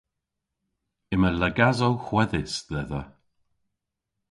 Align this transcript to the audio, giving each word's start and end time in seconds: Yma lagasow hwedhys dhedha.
Yma 1.13 1.29
lagasow 1.39 1.95
hwedhys 2.05 2.55
dhedha. 2.69 3.01